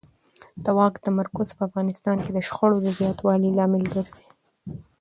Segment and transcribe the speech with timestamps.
[0.63, 4.25] د واک تمرکز په افغانستان کې د شخړو د زیاتوالي لامل ګرځي